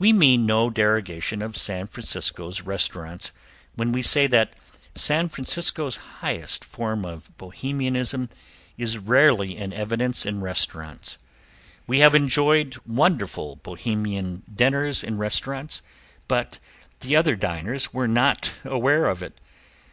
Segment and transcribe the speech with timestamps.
[0.00, 3.30] We mean no derogation of San Francisco's restaurants
[3.76, 4.54] when we say that
[4.96, 8.30] San Francisco's highest form of Bohemianism
[8.76, 11.18] is rarely in evidence in restaurants.
[11.86, 15.82] We have enjoyed wonderful Bohemian dinners in restaurants,
[16.26, 16.58] but
[16.98, 19.38] the other diners were not aware of it.